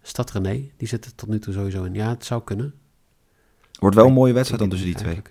[0.03, 1.95] Stad René, die zit er tot nu toe sowieso in.
[1.95, 2.75] Ja, het zou kunnen.
[3.79, 5.23] Wordt wel een mooie wedstrijd dan tussen die twee.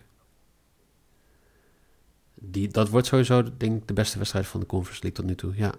[2.41, 5.36] Die, dat wordt sowieso, denk ik, de beste wedstrijd van de Conference League tot nu
[5.36, 5.73] toe, ja.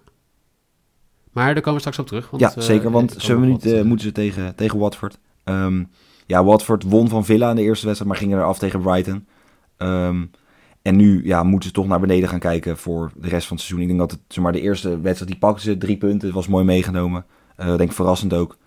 [1.31, 2.29] Maar daar komen we straks op terug.
[2.29, 5.19] Want, ja, zeker, want zeven minuten uh, moeten ze tegen, tegen Watford.
[5.43, 5.89] Um,
[6.25, 9.25] ja, Watford won van Villa in de eerste wedstrijd, maar gingen eraf tegen Brighton.
[9.77, 10.31] Um,
[10.81, 13.65] en nu ja, moeten ze toch naar beneden gaan kijken voor de rest van het
[13.65, 13.81] seizoen.
[13.81, 16.27] Ik denk dat het, zeg maar, de eerste wedstrijd, die pakten ze drie punten.
[16.27, 17.25] Het was mooi meegenomen.
[17.59, 18.57] Uh, denk verrassend ook.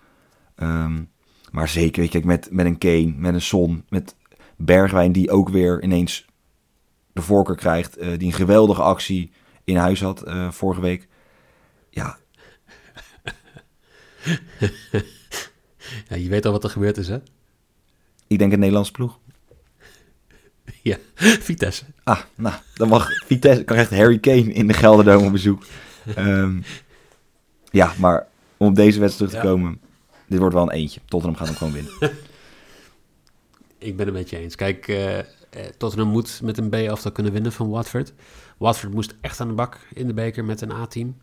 [0.57, 1.11] Um,
[1.50, 4.16] maar zeker, weet je, met, met een Kane, met een Son, met
[4.57, 6.26] Bergwijn die ook weer ineens
[7.14, 7.96] de voorkeur krijgt.
[7.96, 9.31] eh, die een geweldige actie
[9.64, 11.09] in huis had eh, vorige week.
[11.90, 12.18] Ja,
[16.09, 17.18] Ja, je weet al wat er gebeurd is, hè?
[18.27, 19.18] ik denk een Nederlandse ploeg.
[20.83, 21.85] Ja, Vitesse.
[22.05, 25.62] Ah, nou, dan mag Vitesse, kan echt Harry Kane in de Gelderdoom op bezoek.
[26.14, 26.61] Ehm,
[27.70, 29.55] ja, maar om op deze wedstrijd terug te Ja.
[29.55, 29.81] komen,
[30.27, 31.00] dit wordt wel een eentje.
[31.05, 31.92] Tottenham gaat hem gewoon winnen.
[33.79, 34.55] Ik ben het met je eens.
[34.55, 35.18] Kijk, eh,
[35.77, 38.12] Tottenham moet met een B-aftal kunnen winnen van Watford.
[38.59, 41.17] Watford moest echt aan de bak in de beker met een A-team.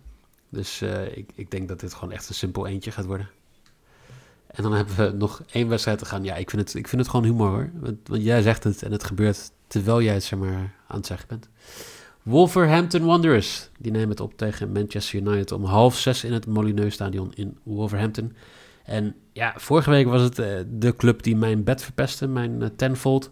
[0.49, 3.29] Dus eh, ik, ik denk dat dit gewoon echt een simpel eentje gaat worden.
[4.47, 6.23] En dan hebben we nog één wedstrijd te gaan.
[6.23, 7.69] Ja, ik vind het, ik vind het gewoon humor hoor.
[7.73, 11.27] Want, jij zegt het en het gebeurt terwijl jij het zeg maar aan het zeggen
[11.27, 11.49] bent.
[12.23, 13.69] Wolverhampton Wanderers.
[13.79, 17.57] Die nemen het op tegen Manchester United om half zes in het Molineux Stadion in
[17.63, 18.33] Wolverhampton.
[18.83, 22.69] En ja, vorige week was het eh, de club die mijn bed verpestte, mijn eh,
[22.75, 23.31] tenfold.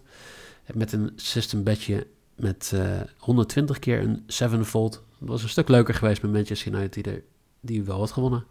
[0.74, 2.06] Met een system bedje
[2.36, 5.02] met eh, 120 keer een sevenfold.
[5.18, 7.22] Dat was een stuk leuker geweest met Manchester United die,
[7.60, 8.44] die wel had gewonnen.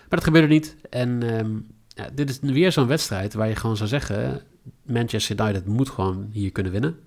[0.00, 0.76] Maar dat gebeurde niet.
[0.90, 1.56] En ehm,
[1.88, 4.42] ja, dit is weer zo'n wedstrijd waar je gewoon zou zeggen...
[4.82, 6.98] Manchester United moet gewoon hier kunnen winnen.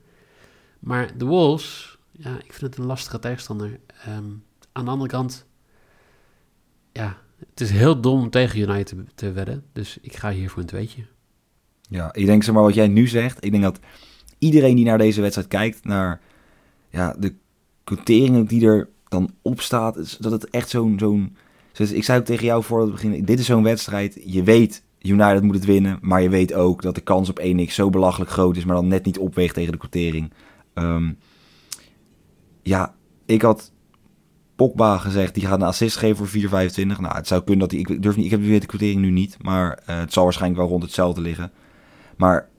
[0.79, 3.79] Maar de Wolves, ja, ik vind het een lastige tegenstander.
[4.05, 4.31] Ehm,
[4.71, 5.45] aan de andere kant,
[6.91, 7.17] ja,
[7.49, 9.63] het is heel dom om tegen United te, te wedden.
[9.73, 11.05] Dus ik ga hier voor een tweetje.
[11.89, 13.43] Ja, ik denk zeg maar wat jij nu zegt.
[13.45, 13.79] Ik denk dat
[14.39, 16.21] iedereen die naar deze wedstrijd kijkt, naar
[16.89, 17.33] ja, de
[17.83, 20.99] quoteringen die er dan op staat, dat het echt zo'n...
[20.99, 21.35] zo'n
[21.73, 25.41] ik zei ook tegen jou voor het begin, dit is zo'n wedstrijd, je weet, United
[25.41, 28.57] moet het winnen, maar je weet ook dat de kans op 1x zo belachelijk groot
[28.57, 30.31] is, maar dan net niet opweegt tegen de quotering.
[30.73, 31.11] Ehm,
[32.61, 33.71] ja, ik had
[34.55, 36.99] Pogba gezegd, die gaat een assist geven voor 4,25.
[36.99, 39.37] Nou, het zou kunnen dat hij, ik durf niet, ik heb de quotering nu niet,
[39.41, 41.51] maar eh, het zal waarschijnlijk wel rond hetzelfde liggen.
[42.17, 42.49] Maar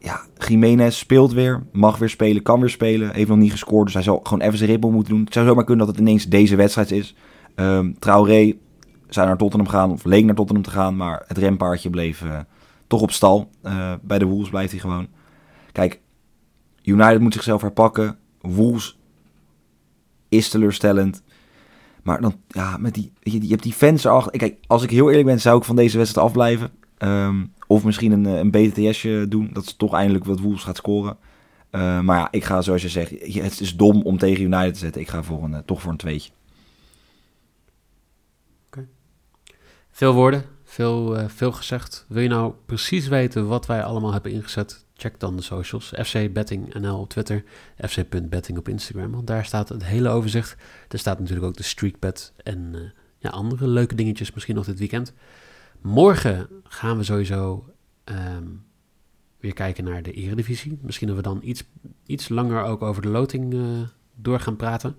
[0.00, 3.14] ja, Jiménez speelt weer, mag weer spelen, kan weer spelen.
[3.14, 5.24] Heeft nog niet gescoord, dus hij zal gewoon even zijn ribbel moeten doen.
[5.24, 7.14] Het zou zomaar kunnen dat het ineens deze wedstrijd is.
[7.54, 8.54] Ehm Traoré
[9.08, 10.96] zou naar Tottenham gaan, of leek naar Tottenham te gaan.
[10.96, 12.38] Maar het rempaardje bleef eh,
[12.86, 13.50] toch op stal.
[13.62, 15.06] Eh, bij de Wolves blijft hij gewoon.
[15.72, 16.00] Kijk,
[16.82, 18.18] United moet zichzelf herpakken.
[18.40, 18.98] Wolves
[20.28, 21.22] is teleurstellend.
[22.02, 24.38] Maar dan, ja, met die, je, hebt die fans erachter.
[24.38, 26.70] Kijk, als ik heel eerlijk ben, zou ik van deze wedstrijd afblijven.
[26.98, 29.50] Ehm, of misschien een, eh, een BTTS'je doen.
[29.52, 31.16] Dat ze toch eindelijk wat Wolves gaat scoren.
[31.70, 33.10] Eh, maar ja, ik ga zoals je zegt.
[33.34, 35.00] Het is dom om tegen United te zetten.
[35.00, 36.30] Ik ga voor een, eh, toch voor een tweetje.
[39.90, 42.04] Veel woorden, veel, eh, veel gezegd.
[42.08, 44.84] Wil je nou precies weten wat wij allemaal hebben ingezet?
[44.94, 45.92] Check dan de socials.
[46.04, 47.44] FC Betting NL op Twitter.
[47.88, 49.10] FC.betting op Instagram.
[49.10, 50.56] Want daar staat het hele overzicht.
[50.88, 52.80] Er staat natuurlijk ook de streakbet en eh,
[53.18, 55.12] ja, andere leuke dingetjes misschien nog dit weekend.
[55.80, 57.64] Morgen gaan we sowieso
[58.04, 58.46] ehm,
[59.38, 60.78] weer kijken naar de eredivisie.
[60.82, 61.64] Misschien dat we dan iets,
[62.06, 63.60] iets langer ook over de loting eh,
[64.14, 64.96] door gaan praten.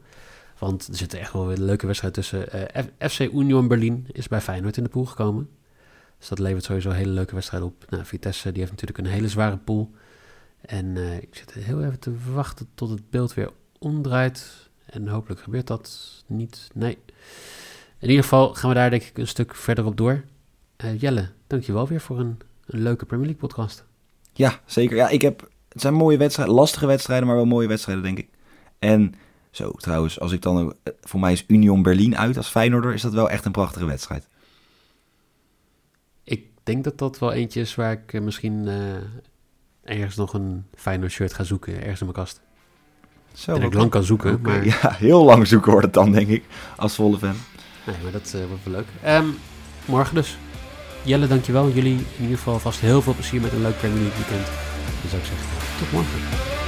[0.58, 2.74] Want er zitten echt wel weer een leuke wedstrijd tussen.
[2.74, 5.50] Eh, FC Union Berlin is bij Feyenoord in de pool gekomen.
[6.18, 7.86] Dus dat levert sowieso een hele leuke wedstrijd op.
[7.90, 9.92] Nou, Vitesse die heeft natuurlijk een hele zware pool.
[10.62, 14.70] En eh, ik zit heel even te wachten tot het beeld weer omdraait.
[14.86, 16.70] En hopelijk gebeurt dat niet.
[16.74, 16.98] Nee.
[18.00, 20.24] In ieder geval gaan we daar denk ik een stuk verder op door.
[20.82, 23.86] Eh, Jelle, dankjewel weer voor een, een leuke Premier League podcast.
[24.34, 24.96] Ja, zeker.
[24.96, 28.30] Ja, ik heb, het zijn mooie wedstrijden, lastige wedstrijden, maar wel mooie wedstrijden, denk ik.
[28.80, 29.14] En
[29.52, 33.02] zo, trouwens, als ik dan, eh, voor mij is Union Berlin uit als Feyenoorder, is
[33.02, 34.28] dat wel echt een prachtige wedstrijd.
[36.24, 38.68] Ik denk dat dat wel eentje is waar ik eh, misschien
[39.84, 41.76] ergens nog een Feyenoord shirt ga zoeken.
[41.76, 42.42] Ergens in mijn kast.
[43.34, 44.66] Zo, en ik lang kan zoeken, maar...
[44.82, 46.44] Ja, heel lang zoeken wordt het dan, denk ik,
[46.78, 47.36] als volle fan.
[47.86, 48.88] Nee, maar dat eh, wordt wel leuk.
[49.02, 49.28] Ehm,
[49.86, 50.38] morgen dus.
[51.04, 51.70] Jelle, dankjewel.
[51.70, 54.46] Jullie in ieder geval vast heel veel plezier met een leuk Premier League weekend.
[55.02, 55.48] Dan zou ik zeggen,
[55.80, 56.61] tot morgen.